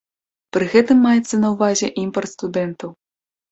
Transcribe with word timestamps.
Пры 0.55 0.65
гэтым 0.73 1.03
маецца 1.09 1.39
на 1.45 1.53
ўвазе 1.53 1.93
імпарт 2.07 2.29
студэнтаў. 2.35 2.89